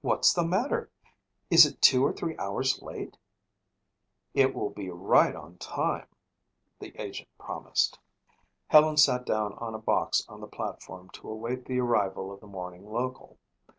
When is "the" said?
0.32-0.42, 6.78-6.98, 10.40-10.46, 11.66-11.78, 12.40-12.46